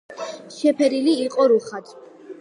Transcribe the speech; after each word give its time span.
შეფერილი 0.55 1.15
იყო 1.27 1.47
რუხად. 1.55 1.97